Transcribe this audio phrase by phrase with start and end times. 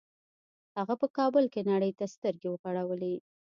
[0.77, 3.15] هغه په کابل کې نړۍ ته سترګې وغړولې